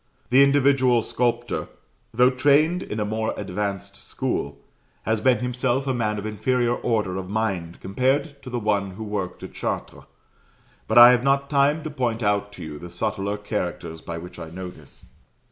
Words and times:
The 0.31 0.41
individual 0.43 1.03
sculptor, 1.03 1.67
though 2.11 2.31
trained 2.31 2.81
in 2.81 2.99
a 2.99 3.05
more 3.05 3.35
advanced 3.37 3.95
school, 3.97 4.57
has 5.03 5.21
been 5.21 5.37
himself 5.37 5.85
a 5.85 5.93
man 5.93 6.17
of 6.17 6.25
inferior 6.25 6.73
order 6.73 7.17
of 7.17 7.29
mind 7.29 7.79
compared 7.81 8.41
to 8.41 8.49
the 8.49 8.57
one 8.57 8.93
who 8.95 9.03
worked 9.03 9.43
at 9.43 9.53
Chartres. 9.53 10.05
But 10.87 10.97
I 10.97 11.11
have 11.11 11.21
not 11.23 11.51
time 11.51 11.83
to 11.83 11.91
point 11.91 12.23
out 12.23 12.51
to 12.53 12.63
you 12.63 12.79
the 12.79 12.89
subtler 12.89 13.37
characters 13.37 14.01
by 14.01 14.17
which 14.17 14.39
I 14.39 14.49
know 14.49 14.69
this. 14.71 15.05